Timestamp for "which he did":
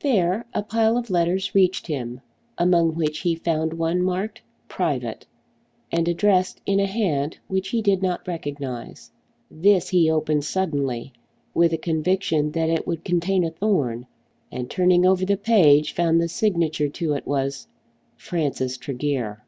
7.46-8.02